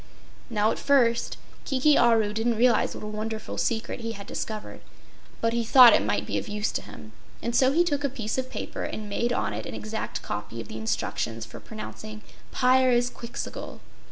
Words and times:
Now, 0.49 0.71
at 0.71 0.79
first, 0.79 1.37
Kiki 1.63 1.95
Aru 1.95 2.33
didn't 2.33 2.57
realize 2.57 2.95
what 2.95 3.03
a 3.03 3.07
wonderful 3.07 3.59
secret 3.59 3.99
he 3.99 4.13
had 4.13 4.25
discovered; 4.25 4.81
but 5.41 5.53
he 5.53 5.63
thought 5.63 5.93
it 5.93 6.01
might 6.03 6.25
be 6.25 6.39
of 6.39 6.47
use 6.47 6.71
to 6.71 6.81
him 6.81 7.11
and 7.39 7.55
so 7.55 7.71
he 7.71 7.83
took 7.83 8.03
a 8.03 8.09
piece 8.09 8.39
of 8.39 8.49
paper 8.49 8.83
and 8.83 9.07
made 9.07 9.31
on 9.31 9.53
it 9.53 9.67
an 9.67 9.75
exact 9.75 10.23
copy 10.23 10.59
of 10.59 10.69
the 10.69 10.77
instructions 10.79 11.45
for 11.45 11.59
pronouncing 11.59 12.23
Pyrzqxgl. 12.51 13.79